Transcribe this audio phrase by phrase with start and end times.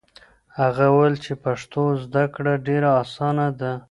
[0.59, 3.73] هغه وویل چې پښتو زده کړه ډېره اسانه ده.